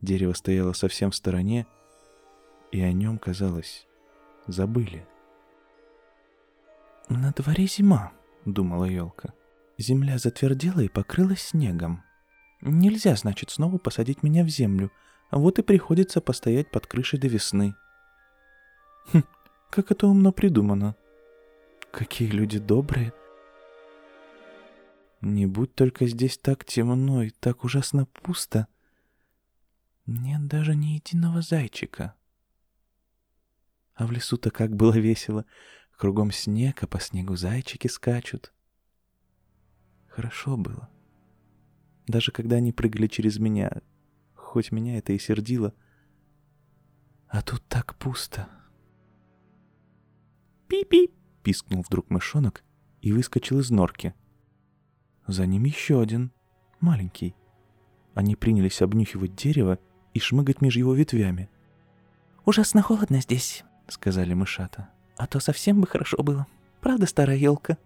Дерево 0.00 0.32
стояло 0.32 0.72
совсем 0.72 1.10
в 1.10 1.14
стороне, 1.14 1.66
и 2.72 2.80
о 2.80 2.90
нем, 2.94 3.18
казалось, 3.18 3.86
забыли. 4.46 5.06
«На 7.10 7.32
дворе 7.32 7.66
зима»,— 7.66 8.12
думала 8.46 8.86
елка. 8.86 9.34
«Земля 9.78 10.18
затвердела 10.18 10.80
и 10.80 10.88
покрылась 10.88 11.42
снегом. 11.42 12.02
Нельзя, 12.60 13.14
значит, 13.16 13.50
снова 13.50 13.78
посадить 13.78 14.22
меня 14.22 14.44
в 14.44 14.48
землю, 14.48 14.90
вот 15.30 15.58
и 15.58 15.62
приходится 15.62 16.20
постоять 16.20 16.70
под 16.70 16.86
крышей 16.86 17.18
до 17.18 17.28
весны». 17.28 17.74
Хм, 19.12 19.22
как 19.70 19.90
это 19.90 20.06
умно 20.06 20.32
придумано. 20.32 20.96
Какие 21.92 22.28
люди 22.28 22.58
добрые, 22.58 23.12
не 25.20 25.46
будь 25.46 25.74
только 25.74 26.06
здесь 26.06 26.38
так 26.38 26.64
темно 26.64 27.24
и 27.24 27.30
так 27.30 27.64
ужасно 27.64 28.06
пусто. 28.06 28.68
Нет 30.06 30.46
даже 30.46 30.76
ни 30.76 30.94
единого 30.94 31.42
зайчика. 31.42 32.14
А 33.94 34.06
в 34.06 34.12
лесу-то 34.12 34.50
как 34.50 34.76
было 34.76 34.96
весело. 34.96 35.44
Кругом 35.96 36.30
снег, 36.30 36.84
а 36.84 36.86
по 36.86 37.00
снегу 37.00 37.34
зайчики 37.34 37.88
скачут. 37.88 38.52
Хорошо 40.18 40.56
было. 40.56 40.88
Даже 42.08 42.32
когда 42.32 42.56
они 42.56 42.72
прыгали 42.72 43.06
через 43.06 43.38
меня, 43.38 43.70
хоть 44.34 44.72
меня 44.72 44.98
это 44.98 45.12
и 45.12 45.18
сердило. 45.20 45.72
А 47.28 47.40
тут 47.40 47.62
так 47.68 47.94
пусто. 47.94 48.48
«Пи-пи!»— 50.66 51.12
пискнул 51.44 51.84
вдруг 51.86 52.10
мышонок 52.10 52.64
и 53.00 53.12
выскочил 53.12 53.60
из 53.60 53.70
норки— 53.70 54.12
за 55.28 55.46
ним 55.46 55.62
еще 55.62 56.00
один, 56.00 56.32
маленький. 56.80 57.36
Они 58.14 58.34
принялись 58.34 58.82
обнюхивать 58.82 59.36
дерево 59.36 59.78
и 60.14 60.18
шмыгать 60.18 60.60
между 60.60 60.80
его 60.80 60.94
ветвями. 60.94 61.48
«Ужасно 62.44 62.82
холодно 62.82 63.20
здесь»,— 63.20 63.62
сказали 63.86 64.34
мышата. 64.34 64.88
«А 65.16 65.28
то 65.28 65.38
совсем 65.38 65.80
бы 65.80 65.86
хорошо 65.86 66.24
было. 66.24 66.48
Правда, 66.80 67.06
старая 67.06 67.36
елка?» 67.36 67.78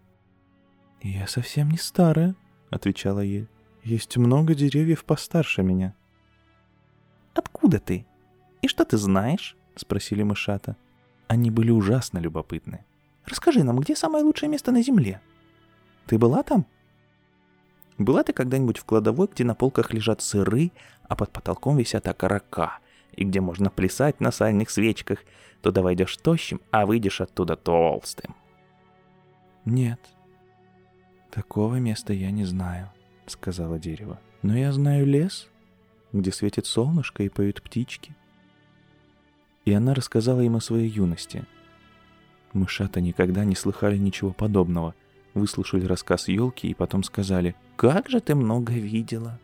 «Я 1.03 1.27
совсем 1.27 1.71
не 1.71 1.79
старая»,— 1.79 2.37
отвечала 2.71 3.21
ель. 3.21 3.49
«Есть 3.83 4.17
много 4.17 4.55
деревьев 4.55 5.05
постарше 5.05 5.63
меня». 5.63 5.95
«Откуда 7.35 7.81
ты? 7.81 8.07
И 8.61 8.69
что 8.69 8.85
ты 8.85 8.97
знаешь?»— 8.97 9.57
спросили 9.77 10.23
мышата. 10.23 10.77
Они 11.27 11.51
были 11.51 11.71
ужасно 11.71 12.19
любопытны. 12.19 12.85
«Расскажи 13.25 13.65
нам, 13.65 13.79
где 13.81 13.97
самое 13.97 14.25
лучшее 14.25 14.49
место 14.49 14.71
на 14.71 14.83
земле? 14.83 15.21
Ты 16.07 16.19
была 16.19 16.43
там?» 16.45 16.67
Была 17.99 18.23
ты 18.23 18.33
когда-нибудь 18.33 18.79
в 18.79 18.85
кладовой, 18.85 19.29
где 19.29 19.45
на 19.45 19.55
полках 19.55 19.93
лежат 19.93 20.23
сыры, 20.23 20.73
а 21.09 21.17
под 21.17 21.31
потолком 21.31 21.77
висят 21.77 22.07
окорока, 22.09 22.79
и 23.13 23.25
где 23.25 23.41
можно 23.41 23.71
плясать 23.71 24.21
на 24.21 24.31
сальных 24.31 24.71
свечках? 24.71 25.19
Туда 25.63 25.83
войдешь 25.83 26.17
тощим, 26.17 26.61
а 26.71 26.87
выйдешь 26.87 27.21
оттуда 27.21 27.57
толстым. 27.57 28.35
Нет, 29.65 30.01
такого 31.33 31.77
места 31.77 32.13
я 32.13 32.31
не 32.31 32.45
знаю, 32.45 32.91
сказала 33.27 33.79
дерево. 33.79 34.21
Но 34.43 34.57
я 34.57 34.73
знаю 34.73 35.07
лес, 35.07 35.49
где 36.13 36.31
светит 36.31 36.67
солнышко 36.67 37.23
и 37.23 37.29
поют 37.29 37.63
птички. 37.63 38.15
И 39.65 39.73
она 39.73 39.95
рассказала 39.95 40.41
им 40.41 40.57
о 40.57 40.61
своей 40.61 40.89
юности. 40.89 41.45
Мышата 42.53 43.01
никогда 43.01 43.45
не 43.45 43.57
слыхали 43.57 43.97
ничего 43.97 44.33
подобного, 44.33 44.95
выслушали 45.33 45.87
рассказ 45.87 46.29
елки 46.29 46.69
и 46.69 46.75
потом 46.75 47.03
сказали 47.03 47.57
«Как 47.77 48.09
же 48.11 48.21
ты 48.21 48.35
много 48.35 48.75
видела! 48.75 49.41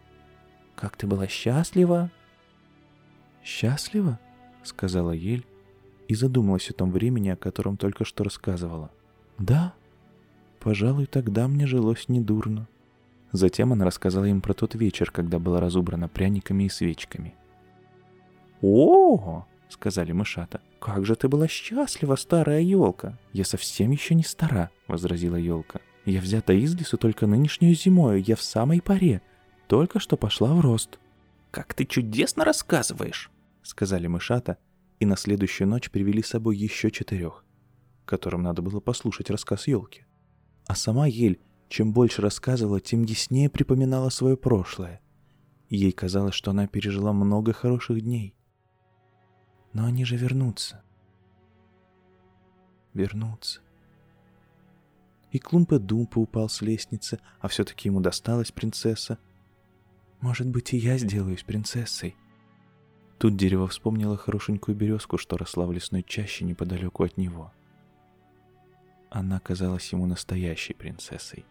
Как 0.77 0.97
ты 0.97 1.07
была 1.07 1.27
счастлива!» 1.27 2.11
«Счастлива?»— 3.43 4.19
сказала 4.63 5.13
ель 5.13 5.47
и 6.07 6.15
задумалась 6.15 6.69
о 6.69 6.75
том 6.75 6.91
времени, 6.91 7.31
о 7.31 7.37
котором 7.37 7.77
только 7.77 8.05
что 8.05 8.25
рассказывала. 8.25 8.91
«Да, 9.39 9.75
пожалуй, 10.59 11.07
тогда 11.07 11.49
мне 11.49 11.67
жилось 11.67 12.09
недурно». 12.09 12.69
Затем 13.33 13.73
она 13.73 13.85
рассказала 13.85 14.25
им 14.25 14.41
про 14.41 14.55
тот 14.55 14.75
вечер, 14.75 15.11
когда 15.11 15.39
была 15.39 15.61
разубрана 15.61 16.09
пряниками 16.09 16.65
и 16.65 16.69
свечками. 16.69 17.35
«О,— 18.63 19.47
сказали 19.69 20.13
мышата,— 20.13 20.61
как 20.81 21.05
же 21.05 21.15
ты 21.15 21.29
была 21.29 21.47
счастлива, 21.47 22.17
старая 22.17 22.61
елка!» 22.61 23.19
«Я 23.33 23.45
совсем 23.45 23.91
еще 23.91 24.15
не 24.15 24.25
стара»,— 24.25 24.71
возразила 24.89 25.37
елка. 25.37 25.81
«Я 26.07 26.21
взята 26.21 26.55
из 26.55 26.75
лесу 26.75 26.97
только 26.97 27.27
нынешнюю 27.27 27.75
зимою, 27.75 28.23
я 28.23 28.35
в 28.35 28.43
самой 28.43 28.81
паре, 28.81 29.21
только 29.67 30.01
что 30.01 30.17
пошла 30.17 30.55
в 30.55 30.61
рост». 30.61 30.99
«Как 31.51 31.75
ты 31.75 31.85
чудесно 31.85 32.45
рассказываешь!»— 32.45 33.31
сказали 33.63 34.07
мышата, 34.07 34.57
и 35.01 35.07
на 35.07 35.17
следующую 35.17 35.69
ночь 35.69 35.91
привели 35.91 36.23
с 36.23 36.29
собой 36.29 36.57
еще 36.57 36.91
четырех, 36.91 37.45
которым 38.05 38.43
надо 38.43 38.63
было 38.63 38.81
послушать 38.81 39.31
рассказ 39.31 39.67
елки. 39.67 40.05
А 40.69 40.75
сама 40.75 41.07
ель, 41.07 41.41
чем 41.69 41.93
больше 41.93 42.23
рассказывала, 42.23 42.79
тем 42.79 43.03
яснее 43.03 43.49
припоминала 43.49 44.11
свое 44.11 44.37
прошлое. 44.37 45.01
Ей 45.71 45.93
казалось, 45.93 46.35
что 46.35 46.51
она 46.51 46.67
пережила 46.67 47.13
много 47.13 47.53
хороших 47.53 48.03
дней. 48.03 48.35
Но 49.73 49.87
они 49.87 50.05
же 50.05 50.17
вернутся. 50.17 50.83
Вернутся. 52.93 53.61
И 55.33 55.39
Клумпа 55.39 55.79
Думпа 55.79 56.19
упал 56.19 56.49
с 56.49 56.63
лестницы, 56.63 57.19
а 57.41 57.49
все-таки 57.49 57.89
ему 57.89 58.01
досталась 58.01 58.53
принцесса. 58.53 59.19
Может 60.21 60.49
быть, 60.49 60.75
и 60.75 60.77
я 60.77 60.99
сделаюсь 60.99 61.45
принцессой. 61.45 62.15
Тут 63.19 63.37
дерево 63.37 63.69
вспомнило 63.69 64.17
хорошенькую 64.17 64.77
березку, 64.77 65.17
что 65.17 65.37
росла 65.37 65.67
в 65.67 65.73
лесной 65.73 66.03
чаще 66.03 66.45
неподалеку 66.45 67.05
от 67.05 67.17
него. 67.17 67.53
Она 69.11 69.41
казалась 69.41 69.91
ему 69.93 70.07
настоящей 70.07 70.75
принцессой. 70.75 71.45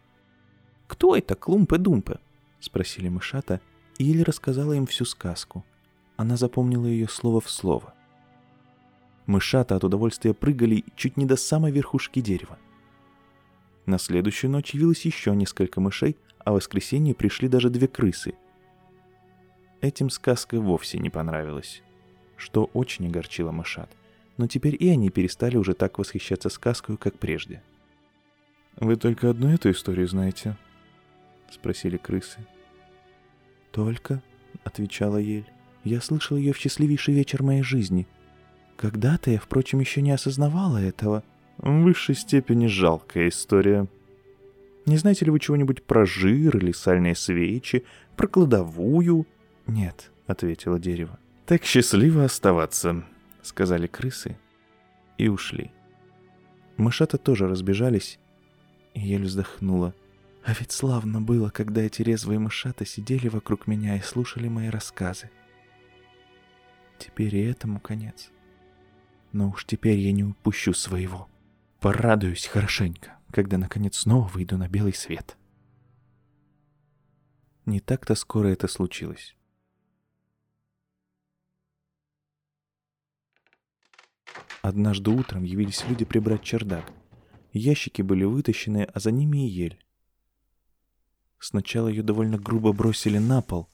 «Кто 0.87 1.15
это 1.15 1.35
Клумпы-Думпы?»— 1.35 2.19
спросили 2.59 3.09
мышата, 3.09 3.61
и 3.97 4.11
Или 4.11 4.21
рассказала 4.21 4.73
им 4.73 4.85
всю 4.85 5.05
сказку. 5.05 5.65
Она 6.17 6.37
запомнила 6.37 6.85
ее 6.85 7.07
слово 7.07 7.41
в 7.41 7.49
слово. 7.49 7.93
Мышата 9.25 9.75
от 9.75 9.83
удовольствия 9.83 10.33
прыгали 10.33 10.85
чуть 10.95 11.17
не 11.17 11.25
до 11.25 11.35
самой 11.35 11.71
верхушки 11.71 12.21
дерева. 12.21 12.57
На 13.85 13.97
следующую 13.97 14.51
ночь 14.51 14.73
явилось 14.73 15.05
еще 15.05 15.35
несколько 15.35 15.81
мышей, 15.81 16.15
а 16.39 16.51
в 16.51 16.55
воскресенье 16.55 17.15
пришли 17.15 17.47
даже 17.47 17.69
две 17.69 17.87
крысы. 17.87 18.35
Этим 19.81 20.09
сказка 20.09 20.59
вовсе 20.59 20.97
не 20.97 21.09
понравилась, 21.09 21.81
что 22.35 22.65
очень 22.73 23.07
огорчило 23.07 23.51
мышат. 23.51 23.89
Но 24.37 24.47
теперь 24.47 24.77
и 24.79 24.89
они 24.89 25.09
перестали 25.09 25.57
уже 25.57 25.73
так 25.73 25.97
восхищаться 25.97 26.49
сказкой, 26.49 26.97
как 26.97 27.17
прежде. 27.17 27.61
«Вы 28.79 28.95
только 28.95 29.29
одну 29.29 29.49
эту 29.49 29.71
историю 29.71 30.07
знаете?»— 30.07 30.55
спросили 31.51 31.97
крысы. 31.97 32.39
«Только»,— 33.71 34.21
отвечала 34.63 35.17
Ель,— 35.17 35.49
«я 35.83 36.01
слышал 36.01 36.37
ее 36.37 36.53
в 36.53 36.57
счастливейший 36.57 37.15
вечер 37.15 37.41
моей 37.41 37.63
жизни— 37.63 38.07
когда-то 38.77 39.31
я, 39.31 39.39
впрочем, 39.39 39.79
еще 39.79 40.03
не 40.03 40.11
осознавала 40.11 40.77
этого. 40.77 41.23
В 41.57 41.81
высшей 41.81 42.13
степени 42.13 42.67
жалкая 42.67 43.29
история. 43.29 43.87
Не 44.85 44.97
знаете 44.97 45.25
ли 45.25 45.31
вы 45.31 45.39
чего-нибудь 45.39 45.83
про 45.83 46.05
жир 46.05 46.55
или 46.57 46.71
сальные 46.71 47.15
свечи, 47.15 47.83
про 48.15 48.27
кладовую? 48.27 49.25
Нет, 49.65 50.11
ответило 50.27 50.79
дерево. 50.79 51.17
Так 51.47 51.63
счастливо 51.63 52.25
оставаться, 52.25 53.03
сказали 53.47 53.87
крысы 53.87 54.37
и 55.17 55.27
ушли. 55.27 55.71
Мышата 56.77 57.17
тоже 57.17 57.47
разбежались, 57.47 58.19
и 58.93 59.01
еле 59.01 59.25
вздохнула. 59.25 59.95
А 60.43 60.53
ведь 60.53 60.71
славно 60.71 61.21
было, 61.21 61.49
когда 61.49 61.81
эти 61.81 62.01
резвые 62.01 62.39
мышата 62.39 62.85
сидели 62.85 63.27
вокруг 63.27 63.67
меня 63.67 63.97
и 63.97 64.01
слушали 64.01 64.47
мои 64.47 64.69
рассказы. 64.69 65.29
Теперь 66.99 67.35
и 67.35 67.43
этому 67.43 67.79
конец 67.79 68.31
но 69.37 69.49
уж 69.49 69.65
теперь 69.65 69.99
я 69.99 70.11
не 70.11 70.23
упущу 70.23 70.73
своего. 70.73 71.29
Порадуюсь 71.79 72.47
хорошенько, 72.47 73.19
когда 73.31 73.59
наконец 73.59 73.97
снова 73.97 74.27
выйду 74.27 74.57
на 74.57 74.67
белый 74.67 74.95
свет. 74.95 75.37
Не 77.67 77.79
так-то 77.79 78.15
скоро 78.15 78.47
это 78.47 78.67
случилось. 78.67 79.35
Однажды 84.67 85.11
утром 85.11 85.43
явились 85.43 85.85
люди 85.87 86.03
прибрать 86.03 86.43
чердак. 86.43 86.91
Ящики 87.53 88.01
были 88.01 88.25
вытащены, 88.25 88.83
а 88.83 88.99
за 88.99 89.11
ними 89.11 89.47
и 89.47 89.49
ель. 89.49 89.81
Сначала 91.39 91.87
ее 91.87 92.03
довольно 92.03 92.37
грубо 92.37 92.73
бросили 92.73 93.17
на 93.17 93.41
пол, 93.41 93.69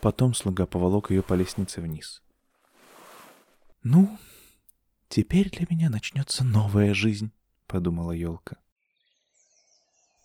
потом 0.00 0.32
слуга 0.32 0.64
поволок 0.64 1.10
ее 1.10 1.22
по 1.22 1.34
лестнице 1.34 1.82
вниз. 1.82 2.22
«Ну, 3.82 4.18
Теперь 5.10 5.50
для 5.50 5.66
меня 5.68 5.90
начнется 5.90 6.44
новая 6.44 6.94
жизнь, 6.94 7.30
подумала 7.66 8.12
елка. 8.12 8.56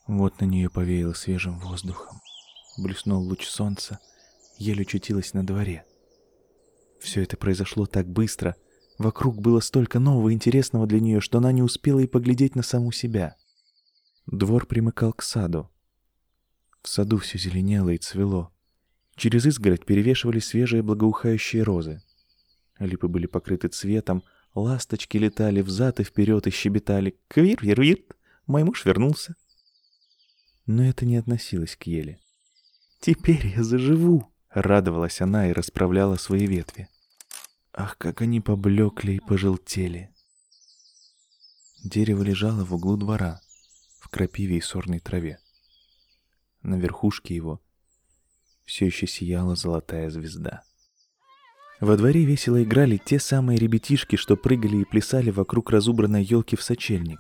Вот 0.08 0.40
на 0.40 0.46
нее 0.46 0.70
повеяло 0.70 1.12
свежим 1.12 1.60
воздухом. 1.60 2.22
Блеснул 2.78 3.22
луч 3.22 3.46
солнца, 3.46 4.00
еле 4.58 4.84
очутилась 4.84 5.34
на 5.34 5.46
дворе. 5.46 5.84
Все 7.02 7.24
это 7.24 7.36
произошло 7.36 7.88
так 7.88 8.08
быстро, 8.08 8.56
вокруг 8.98 9.42
было 9.42 9.60
столько 9.60 10.00
нового 10.00 10.34
интересного 10.34 10.88
для 10.88 11.00
нее, 11.00 11.22
что 11.22 11.38
она 11.38 11.52
не 11.52 11.62
успела 11.62 12.00
и 12.00 12.08
поглядеть 12.08 12.56
на 12.56 12.64
саму 12.64 12.92
себя. 12.92 13.36
Двор 14.26 14.66
примыкал 14.66 15.14
к 15.14 15.22
саду. 15.22 15.70
В 16.82 16.90
саду 16.90 17.18
все 17.18 17.38
зеленело 17.38 17.90
и 17.90 17.98
цвело. 17.98 18.52
Через 19.16 19.46
изгородь 19.46 19.86
перевешивали 19.86 20.40
свежие 20.40 20.82
благоухающие 20.82 21.64
розы. 21.64 22.02
Липы 22.80 23.08
были 23.08 23.26
покрыты 23.26 23.70
цветом, 23.70 24.24
Ласточки 24.56 25.18
летали 25.18 25.60
взад 25.62 26.00
и 26.00 26.04
вперед 26.04 26.48
и 26.48 26.50
щебетали 26.50 27.20
«Квир-вир-вир!» 27.28 28.00
Мой 28.48 28.64
муж 28.64 28.86
вернулся. 28.86 29.36
Но 30.66 30.86
это 30.86 31.06
не 31.06 31.18
относилось 31.18 31.76
к 31.76 31.84
еле. 31.84 32.20
«Теперь 33.02 33.48
я 33.48 33.64
заживу!»— 33.64 34.32
радовалась 34.50 35.20
она 35.20 35.50
и 35.50 35.52
расправляла 35.52 36.16
свои 36.16 36.46
ветви. 36.48 36.88
Ах, 37.78 37.98
как 37.98 38.22
они 38.22 38.40
поблекли 38.40 39.18
и 39.18 39.20
пожелтели! 39.20 40.10
Дерево 41.84 42.24
лежало 42.24 42.64
в 42.64 42.74
углу 42.74 42.96
двора, 42.96 43.42
в 44.00 44.08
крапиве 44.08 44.58
и 44.58 44.62
сорной 44.62 45.00
траве. 45.00 45.40
На 46.62 46.76
верхушке 46.76 47.36
его 47.36 47.62
все 48.64 48.86
еще 48.86 49.08
сияла 49.08 49.58
золотая 49.58 50.10
звезда. 50.10 50.64
Во 51.82 51.98
дворе 51.98 52.24
весело 52.24 52.64
играли 52.64 52.96
те 52.96 53.20
самые 53.20 53.60
ребятишки, 53.60 54.16
что 54.16 54.38
прыгали 54.38 54.78
и 54.78 54.86
плясали 54.86 55.30
вокруг 55.30 55.70
разубранной 55.70 56.24
елки 56.24 56.56
в 56.56 56.64
сочельник. 56.64 57.20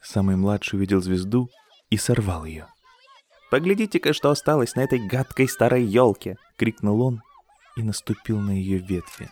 Самый 0.00 0.36
младший 0.36 0.76
увидел 0.76 1.02
звезду 1.02 1.50
и 1.90 1.96
сорвал 1.96 2.44
ее. 2.44 2.68
«Поглядите-ка, 3.50 4.12
что 4.12 4.30
осталось 4.30 4.76
на 4.76 4.82
этой 4.82 5.04
гадкой 5.04 5.48
старой 5.48 5.84
елке!»— 5.84 6.36
крикнул 6.56 7.02
он 7.02 7.22
и 7.78 7.82
наступил 7.82 8.40
на 8.40 8.50
ее 8.50 8.78
ветви. 8.78 9.30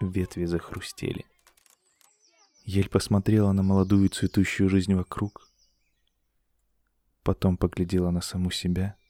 Ветви 0.00 0.46
захрустели. 0.46 1.26
Ель 2.64 2.88
посмотрела 2.88 3.52
на 3.52 3.62
молодую 3.62 4.08
цветущую 4.08 4.70
жизнь 4.70 4.94
вокруг, 4.94 5.48
потом 7.22 7.56
поглядела 7.56 8.10
на 8.10 8.20
саму 8.20 8.50
себя— 8.50 8.96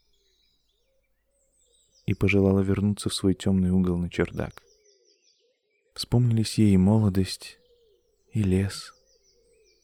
и 2.11 2.15
пожелала 2.15 2.61
вернуться 2.61 3.09
в 3.09 3.15
свой 3.15 3.35
темный 3.35 3.71
угол 3.71 3.97
на 3.97 4.11
чердак. 4.11 4.65
Вспомнились 5.95 6.59
ей 6.59 6.75
и 6.75 6.77
молодость, 6.77 7.59
и 8.33 8.43
лес, 8.43 8.93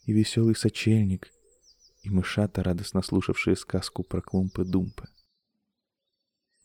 и 0.07 0.13
веселый 0.13 0.57
сочельник, 0.57 1.33
и 2.03 2.11
мышата, 2.11 2.65
радостно 2.65 3.03
слушавшие 3.03 3.55
сказку 3.55 4.03
про 4.03 4.21
клумпы-думпы. 4.21 5.07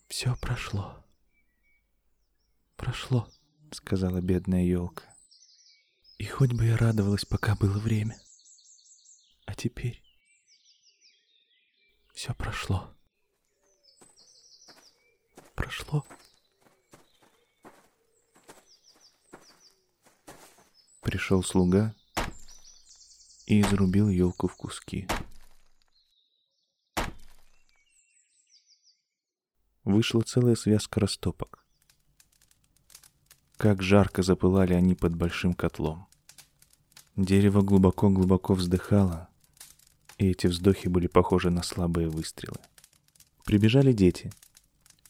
«Все 0.07 0.35
прошло. 0.41 1.00
Прошло»,— 2.81 3.29
сказала 3.71 4.19
бедная 4.19 4.63
елка. 4.65 5.05
«И 6.17 6.25
хоть 6.25 6.51
бы 6.53 6.65
я 6.65 6.77
радовалась, 6.77 7.23
пока 7.25 7.55
было 7.55 7.79
время. 7.79 8.19
А 9.45 9.55
теперь 9.55 10.03
все 12.13 12.33
прошло» 12.33 12.93
прошло. 15.61 16.05
Пришел 21.01 21.43
слуга 21.43 21.95
и 23.45 23.61
изрубил 23.61 24.09
елку 24.09 24.47
в 24.47 24.55
куски. 24.55 25.07
Вышла 29.83 30.21
целая 30.21 30.55
связка 30.55 30.99
растопок. 30.99 31.65
Как 33.61 33.83
жарко 33.83 34.23
запылали 34.23 34.73
они 34.73 34.95
под 34.95 35.15
большим 35.15 35.53
котлом. 35.53 36.07
Дерево 37.15 37.61
глубоко-глубоко 37.61 38.55
вздыхало, 38.55 39.29
и 40.17 40.31
эти 40.31 40.47
вздохи 40.47 40.87
были 40.87 41.05
похожи 41.05 41.51
на 41.51 41.61
слабые 41.61 42.09
выстрелы. 42.09 42.57
Прибежали 43.45 43.93
дети, 43.93 44.31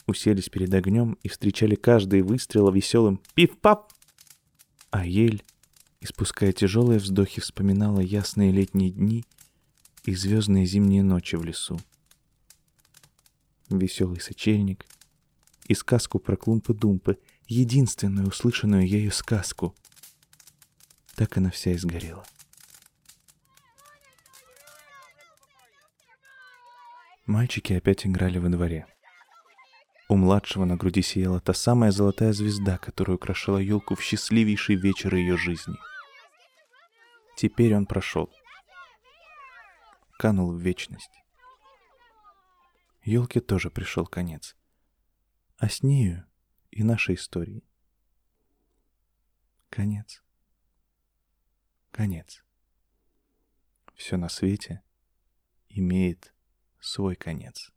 уселись 0.06 0.50
перед 0.50 0.74
огнем 0.74 1.18
и 1.24 1.30
встречали 1.30 1.76
каждый 1.76 2.24
выстрел 2.24 2.70
веселым 2.70 3.22
«Пиф-пап!». 3.36 3.94
А 4.90 5.06
ель, 5.06 5.46
испуская 6.02 6.52
тяжелые 6.52 7.00
вздохи, 7.00 7.40
вспоминала 7.40 8.02
ясные 8.02 8.52
летние 8.52 8.92
дни 8.92 9.24
и 10.04 10.14
звездные 10.14 10.66
зимние 10.66 11.04
ночи 11.04 11.38
в 11.38 11.46
лесу. 11.46 11.80
Веселый 13.70 14.20
сочельник 14.20 14.86
и 15.70 15.74
сказку 15.74 16.20
про 16.20 16.36
клумпы-думпы, 16.36 17.18
единственную 17.52 18.30
услышанную 18.30 18.88
ею 18.88 19.12
сказку. 19.12 19.76
Так 21.16 21.38
она 21.38 21.52
вся 21.52 21.72
и 21.72 21.78
сгорела. 21.78 22.24
Мальчики 27.26 27.74
опять 27.74 28.06
играли 28.06 28.38
во 28.38 28.48
дворе. 28.50 28.88
У 30.08 30.16
младшего 30.16 30.66
на 30.66 30.78
груди 30.78 31.02
сияла 31.02 31.40
та 31.42 31.54
самая 31.54 31.92
золотая 31.92 32.34
звезда, 32.34 32.78
которая 32.78 33.16
украшала 33.16 33.58
елку 33.58 33.96
в 33.96 34.02
счастливейший 34.02 34.76
вечер 34.76 35.14
ее 35.16 35.38
жизни. 35.38 35.76
Теперь 37.36 37.76
он 37.76 37.86
прошел. 37.86 38.30
Канул 40.18 40.54
в 40.54 40.62
вечность. 40.62 41.12
Елке 43.04 43.42
тоже 43.42 43.70
пришел 43.70 44.06
конец. 44.06 44.56
А 45.58 45.70
с 45.70 45.84
нею 45.84 46.26
и 46.72 46.84
нашей 46.84 47.16
истории. 47.16 47.64
Конец. 49.70 50.24
Конец. 51.92 52.44
Все 53.96 54.18
на 54.18 54.30
свете 54.30 54.82
имеет 55.70 56.34
свой 56.80 57.16
конец. 57.16 57.72